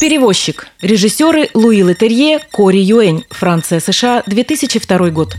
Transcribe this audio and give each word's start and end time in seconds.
Перевозчик. 0.00 0.68
Режиссеры 0.80 1.50
Луи 1.52 1.82
Летерье, 1.82 2.38
Кори 2.50 2.78
Юэнь. 2.78 3.24
Франция, 3.28 3.80
США, 3.80 4.22
2002 4.26 5.10
год. 5.10 5.36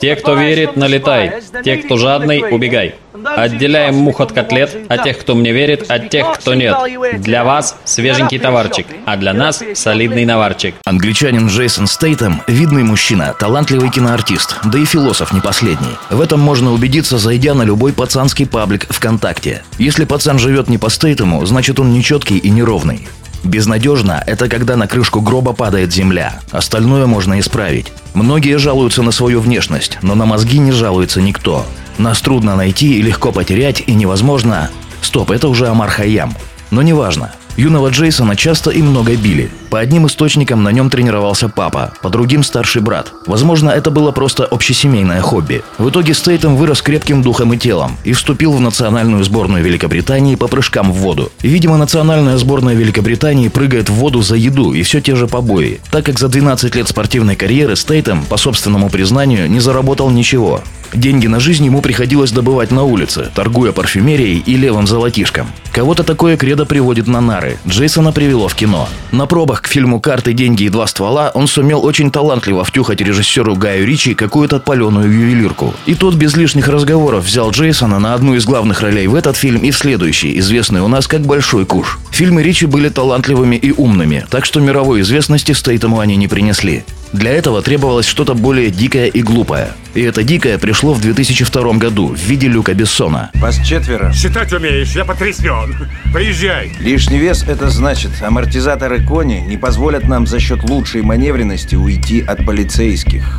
Те, 0.00 0.16
кто 0.16 0.34
верит, 0.34 0.74
налетай. 0.74 1.42
Те, 1.62 1.76
кто 1.76 1.98
жадный, 1.98 2.42
убегай. 2.50 2.94
Отделяем 3.22 3.96
мух 3.96 4.22
от 4.22 4.32
котлет, 4.32 4.74
а 4.88 4.96
тех, 4.96 5.18
кто 5.18 5.34
мне 5.34 5.52
верит, 5.52 5.90
от 5.90 6.08
тех, 6.08 6.32
кто 6.32 6.54
нет. 6.54 6.74
Для 7.18 7.44
вас 7.44 7.76
свеженький 7.84 8.38
товарчик, 8.38 8.86
а 9.04 9.18
для 9.18 9.34
нас 9.34 9.62
солидный 9.74 10.24
наварчик. 10.24 10.74
Англичанин 10.86 11.48
Джейсон 11.48 11.86
Стейтем– 11.86 12.40
видный 12.46 12.84
мужчина, 12.84 13.34
талантливый 13.38 13.90
киноартист, 13.90 14.56
да 14.64 14.78
и 14.78 14.86
философ 14.86 15.32
не 15.34 15.42
последний. 15.42 15.96
В 16.08 16.22
этом 16.22 16.40
можно 16.40 16.72
убедиться, 16.72 17.18
зайдя 17.18 17.52
на 17.52 17.64
любой 17.64 17.92
пацанский 17.92 18.46
паблик 18.46 18.86
ВКонтакте. 18.88 19.62
Если 19.78 20.06
пацан 20.06 20.38
живет 20.38 20.68
не 20.68 20.78
по 20.78 20.88
Стейтему, 20.88 21.44
значит 21.44 21.78
он 21.78 21.92
нечеткий 21.92 22.38
и 22.38 22.48
неровный. 22.48 23.06
Безнадежно– 23.44 24.24
это 24.26 24.48
когда 24.48 24.76
на 24.76 24.86
крышку 24.86 25.20
гроба 25.20 25.52
падает 25.52 25.92
земля. 25.92 26.40
Остальное 26.50 27.06
можно 27.06 27.38
исправить. 27.38 27.92
Многие 28.14 28.56
жалуются 28.56 29.02
на 29.02 29.12
свою 29.12 29.40
внешность, 29.40 29.98
но 30.00 30.14
на 30.14 30.24
мозги 30.24 30.58
не 30.58 30.72
жалуется 30.72 31.20
никто. 31.20 31.66
Нас 31.98 32.22
трудно 32.22 32.56
найти 32.56 32.98
и 32.98 33.02
легко 33.02 33.32
потерять, 33.32 33.84
и 33.86 33.94
невозможно... 33.94 34.70
Стоп, 35.02 35.30
это 35.30 35.48
уже 35.48 35.68
Амар 35.68 35.90
Хайям. 35.90 36.34
Но 36.70 36.80
неважно. 36.80 37.32
Юного 37.58 37.90
Джейсона 37.90 38.34
часто 38.34 38.70
и 38.70 38.80
много 38.80 39.14
били. 39.14 39.50
По 39.74 39.80
одним 39.80 40.06
источникам 40.06 40.62
на 40.62 40.68
нем 40.68 40.88
тренировался 40.88 41.48
папа, 41.48 41.94
по 42.00 42.08
другим 42.08 42.44
старший 42.44 42.80
брат. 42.80 43.12
Возможно, 43.26 43.70
это 43.70 43.90
было 43.90 44.12
просто 44.12 44.44
общесемейное 44.44 45.20
хобби. 45.20 45.64
В 45.78 45.88
итоге 45.88 46.14
Стейтем 46.14 46.54
вырос 46.54 46.80
крепким 46.80 47.22
духом 47.22 47.52
и 47.54 47.58
телом 47.58 47.96
и 48.04 48.12
вступил 48.12 48.52
в 48.52 48.60
национальную 48.60 49.24
сборную 49.24 49.64
Великобритании 49.64 50.36
по 50.36 50.46
прыжкам 50.46 50.92
в 50.92 50.98
воду. 50.98 51.32
Видимо, 51.42 51.76
национальная 51.76 52.38
сборная 52.38 52.76
Великобритании 52.76 53.48
прыгает 53.48 53.90
в 53.90 53.94
воду 53.94 54.22
за 54.22 54.36
еду 54.36 54.74
и 54.74 54.84
все 54.84 55.00
те 55.00 55.16
же 55.16 55.26
побои, 55.26 55.80
так 55.90 56.06
как 56.06 56.20
за 56.20 56.28
12 56.28 56.72
лет 56.76 56.86
спортивной 56.86 57.34
карьеры 57.34 57.74
Стейтем, 57.74 58.24
по 58.26 58.36
собственному 58.36 58.90
признанию, 58.90 59.50
не 59.50 59.58
заработал 59.58 60.08
ничего. 60.08 60.62
Деньги 60.94 61.26
на 61.26 61.40
жизнь 61.40 61.64
ему 61.64 61.82
приходилось 61.82 62.30
добывать 62.30 62.70
на 62.70 62.84
улице, 62.84 63.28
торгуя 63.34 63.72
парфюмерией 63.72 64.38
и 64.38 64.56
левым 64.56 64.86
золотишком. 64.86 65.48
Кого-то 65.72 66.04
такое 66.04 66.36
кредо 66.36 66.66
приводит 66.66 67.08
на 67.08 67.20
нары. 67.20 67.58
Джейсона 67.66 68.12
привело 68.12 68.46
в 68.46 68.54
кино. 68.54 68.88
На 69.10 69.26
пробах 69.26 69.62
к 69.64 69.68
фильму 69.68 69.98
«Карты, 69.98 70.34
деньги 70.34 70.64
и 70.64 70.68
два 70.68 70.86
ствола» 70.86 71.30
он 71.32 71.46
сумел 71.46 71.84
очень 71.84 72.10
талантливо 72.10 72.64
втюхать 72.64 73.00
режиссеру 73.00 73.56
Гаю 73.56 73.86
Ричи 73.86 74.14
какую-то 74.14 74.60
паленую 74.60 75.10
ювелирку. 75.10 75.74
И 75.86 75.94
тот 75.94 76.14
без 76.14 76.36
лишних 76.36 76.68
разговоров 76.68 77.24
взял 77.24 77.50
Джейсона 77.50 77.98
на 77.98 78.12
одну 78.12 78.34
из 78.34 78.44
главных 78.44 78.82
ролей 78.82 79.06
в 79.06 79.14
этот 79.14 79.36
фильм 79.36 79.62
и 79.62 79.70
в 79.70 79.78
следующий, 79.78 80.38
известный 80.38 80.82
у 80.82 80.88
нас 80.88 81.06
как 81.06 81.22
«Большой 81.22 81.64
куш». 81.64 81.98
Фильмы 82.10 82.42
Ричи 82.42 82.66
были 82.66 82.90
талантливыми 82.90 83.56
и 83.56 83.72
умными, 83.72 84.26
так 84.30 84.44
что 84.44 84.60
мировой 84.60 85.00
известности 85.00 85.52
Стейтему 85.52 85.98
они 85.98 86.16
не 86.16 86.28
принесли. 86.28 86.84
Для 87.14 87.30
этого 87.30 87.62
требовалось 87.62 88.06
что-то 88.06 88.34
более 88.34 88.70
дикое 88.70 89.06
и 89.06 89.22
глупое. 89.22 89.70
И 89.94 90.00
это 90.00 90.24
дикое 90.24 90.58
пришло 90.58 90.92
в 90.92 91.00
2002 91.00 91.74
году 91.74 92.08
в 92.08 92.18
виде 92.18 92.48
Люка 92.48 92.74
Бессона. 92.74 93.30
Вас 93.34 93.64
четверо. 93.64 94.12
Считать 94.12 94.52
умеешь, 94.52 94.96
я 94.96 95.04
потрясен. 95.04 95.76
Поезжай. 96.12 96.72
Лишний 96.80 97.18
вес– 97.18 97.44
это 97.48 97.70
значит, 97.70 98.10
амортизаторы 98.20 99.00
кони 99.00 99.44
не 99.46 99.56
позволят 99.56 100.08
нам 100.08 100.26
за 100.26 100.40
счет 100.40 100.68
лучшей 100.68 101.02
маневренности 101.02 101.76
уйти 101.76 102.20
от 102.20 102.44
полицейских. 102.44 103.38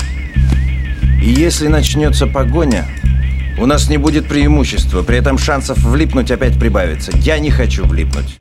И 1.21 1.29
если 1.29 1.67
начнется 1.67 2.27
погоня, 2.27 2.87
у 3.59 3.65
нас 3.65 3.89
не 3.89 3.97
будет 3.97 4.25
преимущества, 4.25 5.01
при 5.01 5.17
этом 5.17 5.37
шансов 5.37 5.79
влипнуть 5.79 6.31
опять 6.31 6.57
прибавится. 6.57 7.11
Я 7.13 7.39
не 7.39 7.51
хочу 7.51 7.85
влипнуть. 7.85 8.39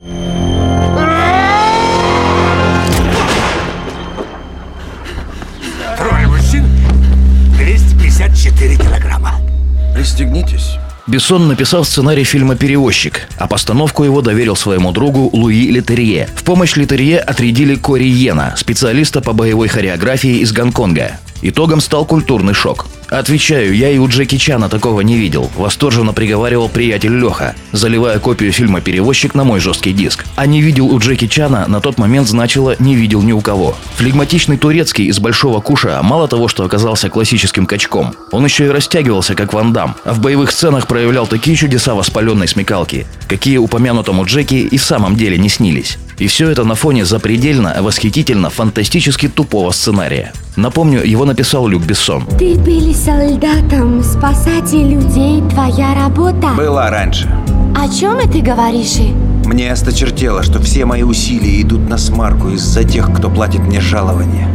Бессон 11.07 11.47
написал 11.47 11.85
сценарий 11.85 12.23
фильма 12.23 12.55
«Перевозчик», 12.55 13.27
а 13.37 13.47
постановку 13.47 14.03
его 14.03 14.21
доверил 14.21 14.55
своему 14.55 14.91
другу 14.91 15.29
Луи 15.31 15.69
Летерье. 15.69 16.27
В 16.35 16.43
помощь 16.43 16.75
Летерье 16.75 17.19
отрядили 17.19 17.75
Кори 17.75 18.05
Йена, 18.05 18.55
специалиста 18.57 19.21
по 19.21 19.33
боевой 19.33 19.67
хореографии 19.67 20.39
из 20.39 20.51
Гонконга. 20.51 21.19
Итогом 21.43 21.79
стал 21.79 22.05
культурный 22.05 22.55
шок. 22.55 22.87
Отвечаю, 23.09 23.75
я 23.75 23.89
и 23.89 23.97
у 23.97 24.07
Джеки 24.07 24.37
Чана 24.37 24.67
такого 24.67 25.01
не 25.01 25.17
видел. 25.17 25.51
Восторженно 25.55 26.13
приговаривал 26.13 26.69
приятель 26.69 27.15
Леха, 27.17 27.55
заливая 27.71 28.19
копию 28.19 28.51
фильма 28.51 28.81
«Перевозчик» 28.81 29.35
на 29.35 29.43
мой 29.43 29.59
жесткий 29.59 29.93
диск. 29.93 30.25
А 30.35 30.45
не 30.45 30.61
видел 30.61 30.87
у 30.87 30.99
Джеки 30.99 31.27
Чана 31.27 31.65
на 31.67 31.81
тот 31.81 31.97
момент 31.97 32.27
значило 32.27 32.75
«не 32.79 32.95
видел 32.95 33.21
ни 33.21 33.31
у 33.31 33.41
кого». 33.41 33.75
Флегматичный 33.97 34.57
турецкий 34.57 35.05
из 35.05 35.19
Большого 35.19 35.61
Куша 35.61 36.01
мало 36.01 36.27
того, 36.27 36.47
что 36.47 36.63
оказался 36.63 37.09
классическим 37.09 37.65
качком, 37.65 38.15
он 38.31 38.43
еще 38.43 38.65
и 38.65 38.69
растягивался, 38.69 39.35
как 39.35 39.53
Ван 39.53 39.71
Дам, 39.71 39.95
а 40.03 40.13
в 40.13 40.19
боевых 40.19 40.51
сценах 40.51 40.87
проявлял 40.87 41.27
такие 41.27 41.55
чудеса 41.55 41.93
воспаленной 41.93 42.47
смекалки, 42.47 43.05
какие 43.27 43.57
упомянутому 43.57 44.25
Джеки 44.25 44.55
и 44.55 44.77
в 44.77 44.83
самом 44.83 45.15
деле 45.15 45.37
не 45.37 45.49
снились. 45.49 45.97
И 46.17 46.27
все 46.27 46.49
это 46.49 46.63
на 46.63 46.75
фоне 46.75 47.05
запредельно, 47.05 47.75
восхитительно, 47.81 48.49
фантастически 48.49 49.27
тупого 49.27 49.71
сценария. 49.71 50.33
Напомню, 50.55 51.03
его 51.03 51.25
написал 51.25 51.67
Люк 51.67 51.83
Бессон. 51.83 52.25
Ты 52.39 52.55
были 52.55 52.93
солдатом, 52.93 54.01
спасать 54.03 54.71
людей 54.71 55.41
твоя 55.49 55.93
работа. 55.93 56.53
Была 56.55 56.89
раньше. 56.89 57.29
О 57.75 57.89
чем 57.89 58.17
это 58.17 58.39
говоришь? 58.39 58.99
Мне 59.45 59.71
осточертело, 59.71 60.43
что 60.43 60.61
все 60.61 60.85
мои 60.85 61.03
усилия 61.03 61.61
идут 61.61 61.89
на 61.89 61.97
смарку 61.97 62.49
из-за 62.49 62.83
тех, 62.83 63.13
кто 63.13 63.29
платит 63.29 63.61
мне 63.61 63.81
жалование. 63.81 64.47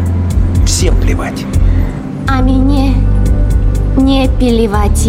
Всем 0.66 0.98
плевать. 1.00 1.44
А 2.28 2.40
мне 2.42 2.94
не 3.96 4.28
плевать. 4.38 5.08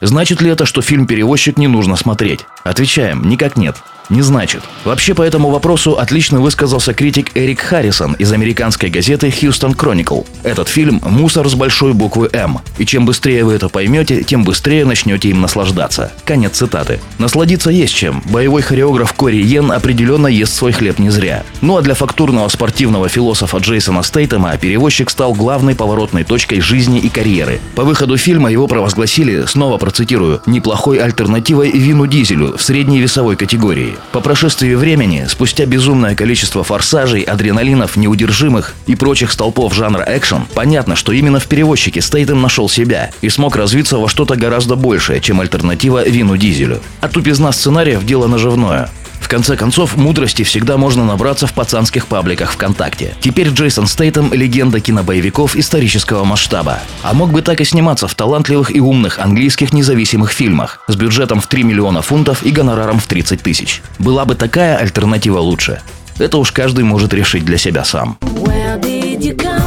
Значит 0.00 0.40
ли 0.40 0.50
это, 0.50 0.66
что 0.66 0.82
фильм 0.82 1.06
«Перевозчик» 1.06 1.58
не 1.58 1.68
нужно 1.68 1.96
смотреть? 1.96 2.46
Отвечаем, 2.64 3.28
никак 3.28 3.56
нет. 3.56 3.76
Не 4.12 4.20
значит. 4.20 4.62
Вообще 4.84 5.14
по 5.14 5.22
этому 5.22 5.48
вопросу 5.48 5.92
отлично 5.92 6.38
высказался 6.38 6.92
критик 6.92 7.30
Эрик 7.34 7.60
Харрисон 7.60 8.12
из 8.12 8.30
американской 8.30 8.90
газеты 8.90 9.28
Houston 9.28 9.74
Chronicle. 9.74 10.26
Этот 10.42 10.68
фильм– 10.68 11.00
мусор 11.06 11.48
с 11.48 11.54
большой 11.54 11.94
буквы 11.94 12.28
«М». 12.34 12.58
И 12.76 12.84
чем 12.84 13.06
быстрее 13.06 13.42
вы 13.42 13.54
это 13.54 13.70
поймете, 13.70 14.22
тем 14.22 14.44
быстрее 14.44 14.84
начнете 14.84 15.30
им 15.30 15.40
наслаждаться. 15.40 16.12
Конец 16.26 16.58
цитаты. 16.58 17.00
Насладиться 17.16 17.70
есть 17.70 17.94
чем. 17.94 18.22
Боевой 18.26 18.60
хореограф 18.60 19.14
Кори 19.14 19.36
Йен 19.36 19.72
определенно 19.72 20.26
ест 20.26 20.52
свой 20.52 20.72
хлеб 20.72 20.98
не 20.98 21.08
зря. 21.08 21.42
Ну 21.62 21.78
а 21.78 21.80
для 21.80 21.94
фактурного 21.94 22.48
спортивного 22.48 23.08
философа 23.08 23.56
Джейсона 23.58 24.02
Стейтема 24.02 24.54
перевозчик 24.58 25.08
стал 25.08 25.32
главной 25.32 25.74
поворотной 25.74 26.24
точкой 26.24 26.60
жизни 26.60 26.98
и 26.98 27.08
карьеры. 27.08 27.60
По 27.76 27.84
выходу 27.84 28.18
фильма 28.18 28.52
его 28.52 28.66
провозгласили, 28.66 29.46
снова 29.46 29.78
процитирую, 29.78 30.42
неплохой 30.44 30.98
альтернативой 30.98 31.70
Вину 31.70 32.06
Дизелю 32.06 32.58
в 32.58 32.62
средней 32.62 33.00
весовой 33.00 33.36
категории. 33.36 33.96
По 34.10 34.20
прошествии 34.20 34.74
времени, 34.74 35.26
спустя 35.28 35.64
безумное 35.64 36.14
количество 36.14 36.64
форсажей, 36.64 37.22
адреналинов, 37.22 37.96
неудержимых 37.96 38.74
и 38.86 38.94
прочих 38.94 39.32
столпов 39.32 39.74
жанра 39.74 40.04
экшен, 40.06 40.46
понятно, 40.54 40.96
что 40.96 41.12
именно 41.12 41.38
в 41.38 41.46
перевозчике 41.46 42.00
Стейтем 42.00 42.42
нашел 42.42 42.68
себя 42.68 43.10
и 43.22 43.28
смог 43.28 43.56
развиться 43.56 43.98
во 43.98 44.08
что-то 44.08 44.36
гораздо 44.36 44.76
большее, 44.76 45.20
чем 45.20 45.40
альтернатива 45.40 46.06
Вину 46.06 46.36
Дизелю. 46.36 46.80
А 47.00 47.08
тупизна 47.08 47.52
сценариев– 47.52 48.04
дело 48.06 48.26
наживное. 48.26 48.90
Конце 49.32 49.56
концов, 49.56 49.96
мудрости 49.96 50.42
всегда 50.42 50.76
можно 50.76 51.06
набраться 51.06 51.46
в 51.46 51.54
пацанских 51.54 52.06
пабликах 52.06 52.52
ВКонтакте. 52.52 53.14
Теперь 53.18 53.48
Джейсон 53.48 53.86
Стейтем– 53.86 54.30
легенда 54.34 54.78
кинобоевиков 54.78 55.56
исторического 55.56 56.24
масштаба. 56.24 56.80
А 57.02 57.14
мог 57.14 57.30
бы 57.32 57.40
так 57.40 57.62
и 57.62 57.64
сниматься 57.64 58.06
в 58.08 58.14
талантливых 58.14 58.76
и 58.76 58.78
умных 58.78 59.18
английских 59.18 59.72
независимых 59.72 60.32
фильмах 60.32 60.80
с 60.86 60.96
бюджетом 60.96 61.40
в 61.40 61.46
3 61.46 61.62
миллиона 61.62 62.02
фунтов 62.02 62.42
и 62.42 62.50
гонораром 62.50 62.98
в 62.98 63.06
30 63.06 63.42
тысяч. 63.42 63.80
Была 63.98 64.26
бы 64.26 64.34
такая 64.34 64.76
альтернатива 64.76 65.38
лучше. 65.38 65.80
Это 66.18 66.36
уж 66.36 66.52
каждый 66.52 66.84
может 66.84 67.14
решить 67.14 67.46
для 67.46 67.56
себя 67.56 67.84
сам. 67.84 68.18
Where 68.20 68.78
did 68.82 69.20
you 69.20 69.34
come 69.34 69.61